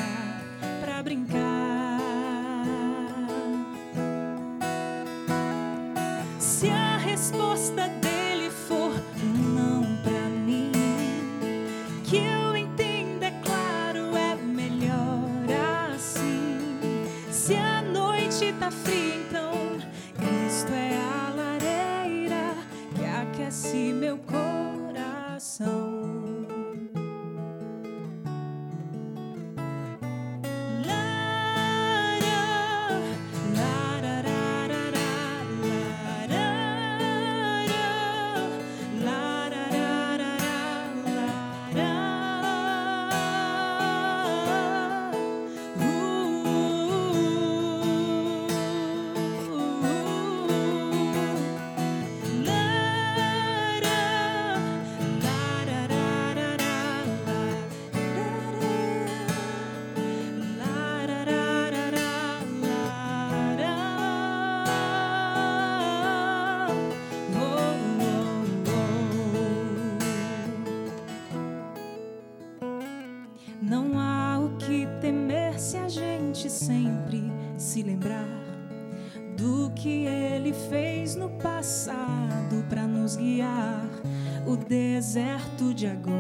[84.69, 86.16] deserto de agora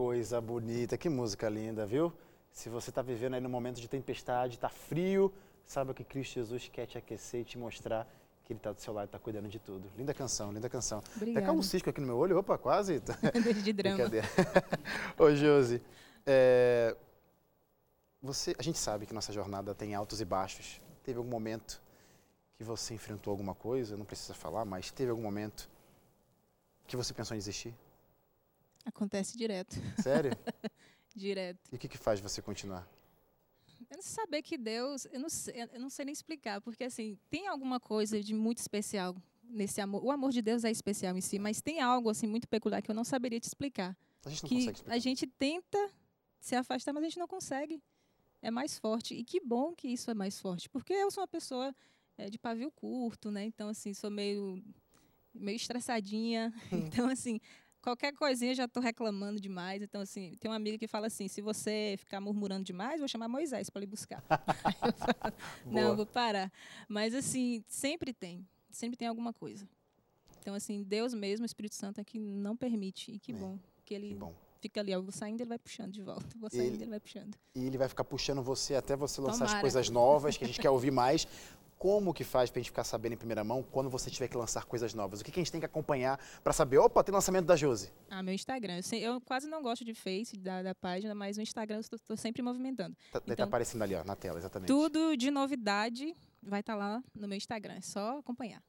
[0.00, 2.10] coisa bonita, que música linda, viu?
[2.50, 5.30] Se você está vivendo aí no momento de tempestade, está frio,
[5.66, 8.10] saiba que Cristo Jesus quer te aquecer e te mostrar
[8.42, 9.86] que Ele está do seu lado está cuidando de tudo.
[9.98, 11.00] Linda canção, linda canção.
[11.00, 11.44] Até Obrigada.
[11.44, 13.02] caiu um cisco aqui no meu olho, opa, quase.
[13.62, 14.04] de drama.
[15.18, 15.82] Ô, Josi,
[16.24, 16.96] é,
[18.22, 20.80] você, a gente sabe que nossa jornada tem altos e baixos.
[21.04, 21.78] Teve algum momento
[22.56, 25.68] que você enfrentou alguma coisa, não precisa falar, mas teve algum momento
[26.86, 27.74] que você pensou em desistir?
[28.84, 29.76] Acontece direto.
[30.02, 30.32] Sério?
[31.14, 31.70] direto.
[31.72, 32.88] E o que, que faz você continuar?
[33.90, 37.18] Eu não saber que Deus, eu não, sei, eu não sei nem explicar, porque assim,
[37.28, 40.04] tem alguma coisa de muito especial nesse amor.
[40.04, 42.90] O amor de Deus é especial em si, mas tem algo assim muito peculiar que
[42.90, 43.96] eu não saberia te explicar.
[44.24, 44.94] A gente não que consegue explicar.
[44.94, 45.90] a gente tenta
[46.38, 47.82] se afastar, mas a gente não consegue.
[48.42, 49.14] É mais forte.
[49.14, 51.74] E que bom que isso é mais forte, porque eu sou uma pessoa
[52.16, 53.44] é, de pavio curto, né?
[53.44, 54.62] Então assim, sou meio
[55.34, 56.52] meio estressadinha.
[56.72, 57.40] então assim,
[57.82, 59.82] qualquer coisinha já estou reclamando demais.
[59.82, 63.28] Então, assim, tem uma amiga que fala assim: se você ficar murmurando demais, vou chamar
[63.28, 64.22] Moisés para ir buscar.
[64.84, 65.34] Eu falo,
[65.66, 66.50] não, vou parar.
[66.88, 68.46] Mas, assim, sempre tem.
[68.70, 69.68] Sempre tem alguma coisa.
[70.40, 73.12] Então, assim, Deus mesmo, o Espírito Santo, é que não permite.
[73.12, 74.32] E que É, bom que ele Que bom.
[74.60, 74.92] fica ali.
[74.92, 76.26] Eu vou saindo, ele vai puxando de volta.
[76.38, 77.36] Vou saindo, Ele- ele vai puxando.
[77.56, 79.60] E ele vai ficar puxando você até você lançar as Tomara.
[79.60, 81.26] coisas novas que a gente quer ouvir mais.
[81.80, 84.66] Como que faz pra gente ficar sabendo em primeira mão quando você tiver que lançar
[84.66, 85.22] coisas novas?
[85.22, 86.76] O que, que a gente tem que acompanhar para saber?
[86.76, 87.90] Opa, tem lançamento da Josi.
[88.10, 88.80] Ah, meu Instagram.
[88.92, 92.18] Eu, eu quase não gosto de Face, da, da página, mas o Instagram eu estou
[92.18, 92.94] sempre movimentando.
[93.10, 94.66] Tá, daí tá Então, aparecendo ali, ó, na tela, exatamente.
[94.66, 97.72] Tudo de novidade vai estar lá no meu Instagram.
[97.72, 98.62] É só acompanhar.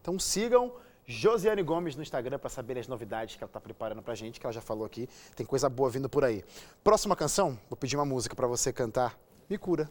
[0.00, 0.74] Então sigam
[1.06, 4.46] Josiane Gomes no Instagram para saber as novidades que ela tá preparando pra gente, que
[4.46, 5.08] ela já falou aqui.
[5.36, 6.44] Tem coisa boa vindo por aí.
[6.82, 9.16] Próxima canção, vou pedir uma música para você cantar.
[9.48, 9.88] Me cura.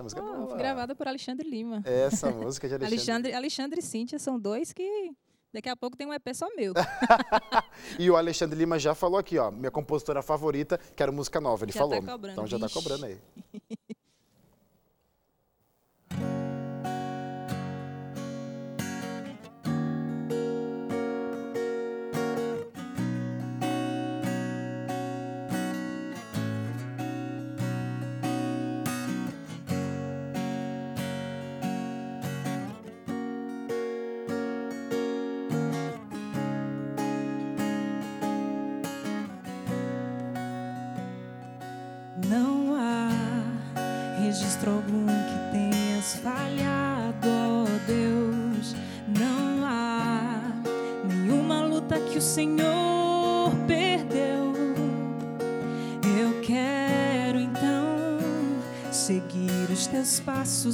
[0.00, 0.56] Essa música é Ah, boa.
[0.56, 1.82] gravada por Alexandre Lima.
[1.84, 2.94] Essa música de Alexandre.
[2.96, 5.10] Alexandre, Alexandre e Cíntia são dois que
[5.52, 6.72] daqui a pouco tem um EP só meu.
[7.98, 11.64] E o Alexandre Lima já falou aqui, ó, minha compositora favorita, quero música nova.
[11.64, 12.02] Ele Já tá falou.
[12.02, 13.18] cobrando, então já tá cobrando aí.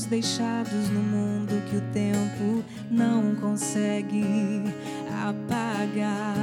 [0.07, 4.63] deixados no mundo que o tempo não consegue
[5.29, 6.35] apagar.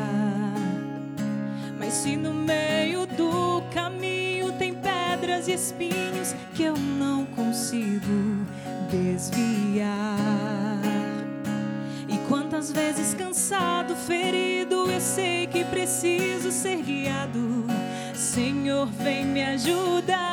[1.78, 8.46] Mas se no meio do caminho tem pedras e espinhos que eu não consigo
[8.90, 9.98] desviar.
[12.08, 17.66] E quantas vezes cansado, ferido, eu sei que preciso ser guiado.
[18.14, 20.33] Senhor, vem me ajudar.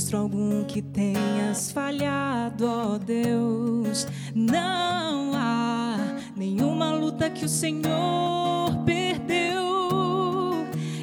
[0.00, 4.06] Registro algum que tenhas falhado, ó Deus.
[4.34, 5.98] Não há
[6.34, 9.60] nenhuma luta que o Senhor perdeu.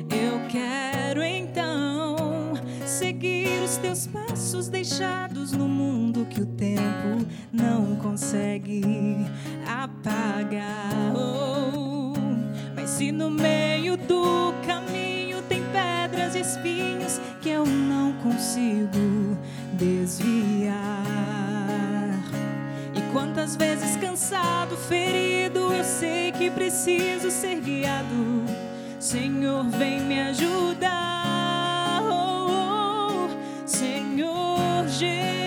[0.09, 2.53] Eu quero então
[2.87, 7.23] seguir os teus passos deixados no mundo que o tempo
[7.53, 8.81] não consegue
[9.67, 11.13] apagar.
[11.15, 12.13] Oh,
[12.75, 17.56] mas se no meio do caminho tem pedras e espinhos que eu
[18.27, 19.37] consigo
[19.73, 20.75] desviar.
[22.93, 28.45] E quantas vezes cansado, ferido, eu sei que preciso ser guiado.
[28.99, 32.01] Senhor, vem me ajudar.
[32.03, 33.67] Oh, oh.
[33.67, 35.46] Senhor Jesus,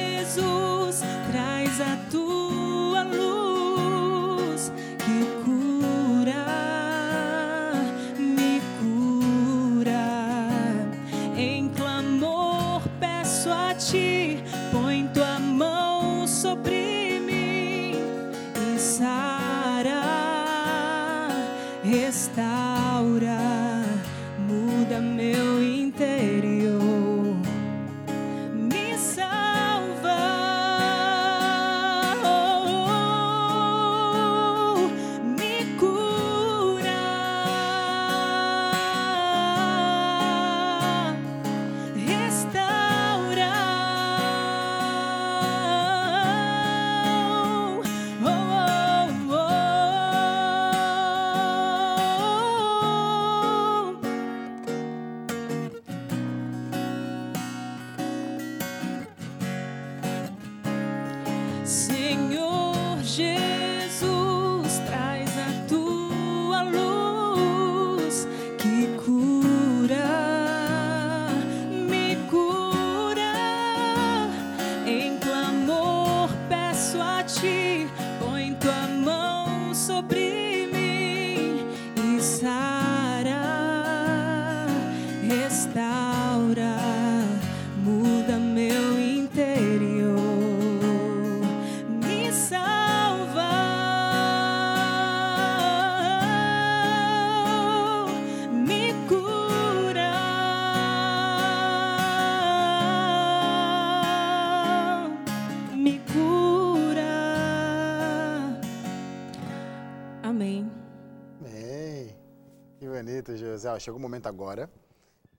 [113.65, 114.71] Ó, chegou o momento agora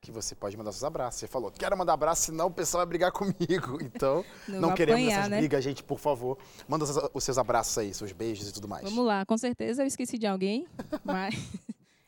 [0.00, 1.20] que você pode mandar seus abraços.
[1.20, 3.78] Você falou, quero mandar abraço, senão o pessoal vai brigar comigo.
[3.80, 5.38] Então, Não não, queremos apanhar, essas né?
[5.38, 6.38] brigas, gente, por favor.
[6.68, 8.82] Manda os seus- os seus abraços aí, seus beijos e tudo mais.
[8.84, 10.66] Vamos lá, com certeza eu esqueci de alguém,
[11.04, 11.34] mas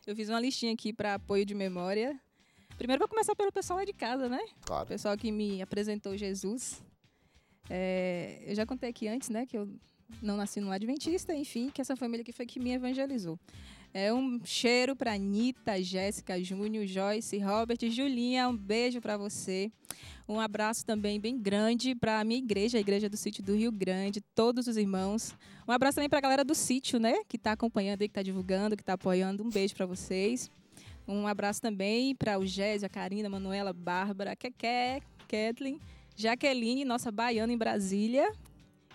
[0.06, 2.18] eu fiz uma listinha aqui para apoio de memória.
[2.76, 4.40] Primeiro vou começar pelo pessoal lá de casa, né?
[4.62, 4.86] O Claro.
[4.88, 6.82] pessoal que me apresentou Jesus.
[7.70, 9.68] É, eu já contei aqui antes, né, que eu
[10.20, 13.38] não nasci num adventista, enfim, que essa família que foi que me evangelizou.
[13.96, 19.70] É um cheiro para Anitta, Jéssica, Júnior, Joyce, Robert, Julinha, um beijo para você.
[20.28, 23.70] Um abraço também bem grande para a minha igreja, a igreja do sítio do Rio
[23.70, 25.32] Grande, todos os irmãos.
[25.68, 28.74] Um abraço também para a galera do sítio, né, que está acompanhando que está divulgando,
[28.74, 29.44] que está apoiando.
[29.44, 30.50] Um beijo para vocês.
[31.06, 35.78] Um abraço também para o Gésia, a Karina, a Manuela, a Bárbara, a Keké, Kathleen,
[36.16, 38.28] Jaqueline, nossa baiana em Brasília.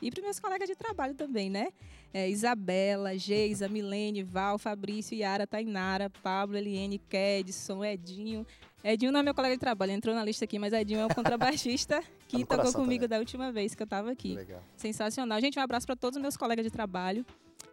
[0.01, 1.69] E para meus colegas de trabalho também, né?
[2.13, 8.45] É, Isabela, Geisa, Milene, Val, Fabrício, Yara, Tainara, Pablo, Eliane, Kedson, Edinho.
[8.83, 11.13] Edinho não é meu colega de trabalho, entrou na lista aqui, mas Edinho é o
[11.13, 13.09] contrabaixista que Tá tocou comigo também.
[13.09, 14.35] da última vez que eu estava aqui.
[14.35, 14.63] Legal.
[14.75, 15.39] Sensacional.
[15.41, 17.25] Gente, um abraço para todos os meus colegas de trabalho.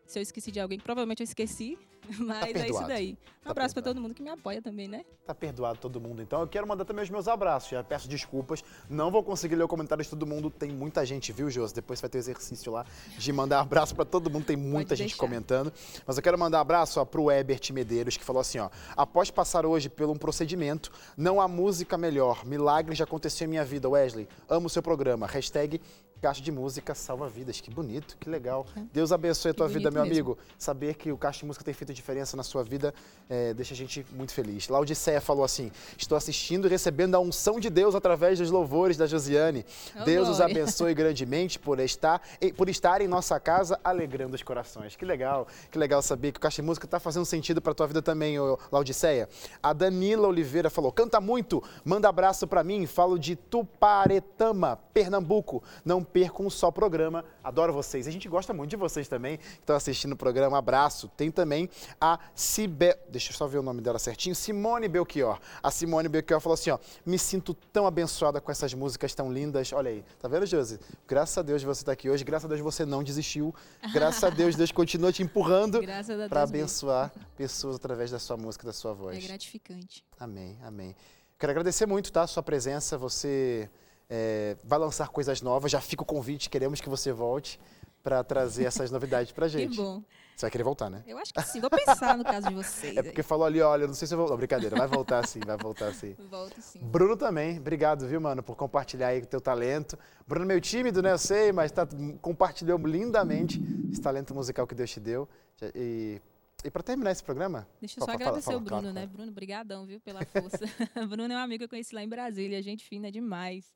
[0.05, 1.78] Se eu esqueci de alguém, provavelmente eu esqueci,
[2.18, 3.18] mas é isso daí.
[3.42, 5.04] Um Tá abraço para todo mundo que me apoia também, né?
[5.24, 6.40] Tá perdoado todo mundo, então.
[6.40, 7.70] Eu quero mandar também os meus abraços.
[7.70, 8.64] Já peço desculpas.
[8.90, 10.50] Não vou conseguir ler o comentário de todo mundo.
[10.50, 11.72] Tem muita gente, viu, Josi?
[11.72, 12.84] Depois vai ter exercício lá
[13.16, 14.46] de mandar abraço para todo mundo.
[14.46, 15.20] Tem muita gente deixar.
[15.20, 15.72] comentando.
[16.04, 18.68] Mas eu quero mandar abraço ó, pro Ebert Medeiros, que falou assim: ó.
[18.96, 22.44] Após passar hoje por um procedimento, não há música melhor.
[22.44, 23.88] Milagre já aconteceu em minha vida.
[23.88, 25.24] Wesley, amo o seu programa.
[25.28, 25.80] Hashtag
[26.20, 27.61] Caixa de Música salva vidas.
[27.61, 28.66] Que bonito, que legal.
[28.92, 30.14] Deus abençoe a tua vida, meu mesmo.
[30.14, 30.38] amigo.
[30.59, 32.94] Saber que o Caixa de Música tem feito diferença na sua vida
[33.28, 34.68] eh, deixa a gente muito feliz.
[34.68, 39.07] Laodiceia falou assim: Estou assistindo e recebendo a unção de Deus através dos louvores da
[39.07, 39.64] Josiane.
[40.01, 40.55] Oh, Deus os glória.
[40.55, 44.94] abençoe grandemente por estar, em- por estar em nossa casa alegrando os corações.
[44.94, 47.86] Que legal, que legal saber que o Caixa de Música está fazendo sentido para tua
[47.86, 49.28] vida também, ô, Laodiceia.
[49.62, 52.86] A Danila Oliveira falou: Canta muito, manda abraço para mim.
[52.86, 55.62] Falo de Tuparetama, Pernambuco.
[55.84, 57.24] Não perco um só programa.
[57.42, 58.07] Adoro vocês.
[58.07, 60.59] A gente gosta muito de vocês também que estão assistindo o programa.
[60.59, 61.09] Abraço.
[61.16, 61.68] Tem também
[62.01, 62.97] a Cibe...
[63.09, 64.34] Deixa eu só ver o nome dela certinho.
[64.34, 65.39] Simone Belchior.
[65.62, 66.78] A Simone Belchior falou assim, ó.
[67.05, 69.72] Me sinto tão abençoada com essas músicas tão lindas.
[69.72, 70.05] Olha aí.
[70.18, 70.78] Tá vendo, Josi?
[71.07, 72.24] Graças a Deus você está aqui hoje.
[72.24, 73.55] Graças a Deus você não desistiu.
[73.93, 76.37] Graças a Deus Deus continua te empurrando para mesmo.
[76.37, 79.26] abençoar pessoas através da sua música, da sua É voz.
[79.26, 80.05] gratificante.
[80.18, 80.95] Amém, amém.
[81.39, 82.22] Quero agradecer muito, tá?
[82.22, 82.97] A sua presença.
[82.97, 83.68] Você
[84.09, 85.70] é, vai lançar coisas novas.
[85.70, 87.61] Já fica o convite, queremos que você volte
[88.03, 89.76] para trazer essas novidades pra Que gente.
[89.76, 90.03] bom.
[90.37, 91.03] Você vai querer voltar, né?
[91.07, 91.61] Eu acho que sim.
[91.61, 92.95] Vou pensar no caso de vocês.
[92.95, 94.28] É porque falou ali, olha, não sei se eu vou.
[94.28, 96.09] Não, brincadeira, vai voltar sim, vai voltar sim.
[96.09, 96.26] aí.
[96.28, 96.78] Volto sim.
[96.80, 99.99] Bruno também, obrigado, viu, mano, por compartilhar aí o teu talento.
[100.26, 101.12] Bruno é meio tímido, né?
[101.12, 101.89] Eu sei, mas tá,
[102.20, 105.26] compartilhou lindamente esse talento musical que Deus te deu.
[105.74, 106.20] E,
[106.62, 107.66] e para terminar esse programa.
[107.80, 109.07] Deixa eu só Fala, agradecer fala, o fala, Bruno, claro, né?
[109.11, 110.59] Bruno, brigadão, viu, pela força.
[111.09, 113.72] Bruno é um amigo que eu conheci lá em Brasília, gente fina demais.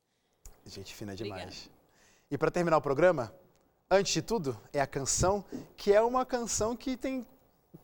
[0.66, 1.40] Gente fina Obrigada.
[1.40, 1.70] demais.
[2.30, 3.34] E para terminar o programa,
[3.90, 5.44] antes de tudo, é a canção,
[5.76, 7.26] que é uma canção que tem.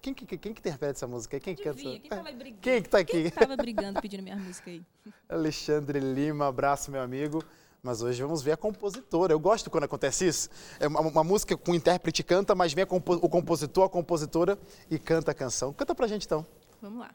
[0.01, 1.39] Quem que, quem que interpreta essa música?
[1.41, 1.77] Quem que canta?
[1.79, 2.61] Adivinha, quem tava brigando?
[2.61, 3.23] Quem que tá aqui?
[3.23, 4.83] Quem tava brigando pedindo minha música aí?
[5.29, 7.43] Alexandre Lima, abraço, meu amigo.
[7.83, 9.33] Mas hoje vamos ver a compositora.
[9.33, 10.49] Eu gosto quando acontece isso.
[10.81, 14.59] É uma, uma música com o intérprete canta, mas vem compo- o compositor, a compositora
[14.91, 15.73] e canta a canção.
[15.73, 16.45] Canta pra gente então.
[16.83, 17.11] Vamos lá.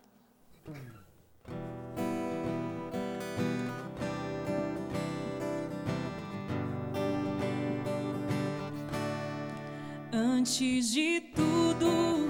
[10.14, 12.28] Antes de tudo,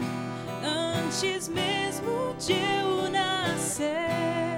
[0.64, 4.51] antes mesmo de eu nascer,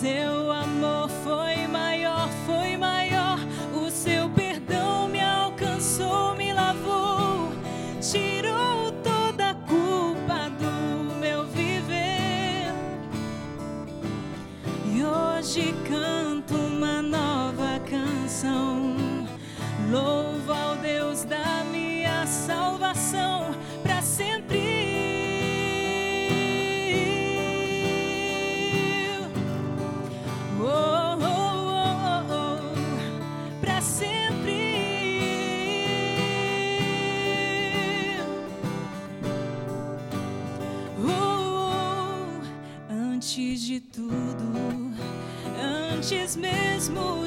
[0.00, 0.37] Seu
[46.44, 47.17] antes